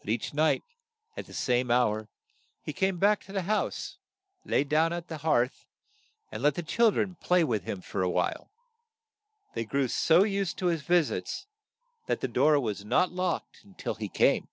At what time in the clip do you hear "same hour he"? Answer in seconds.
1.32-2.74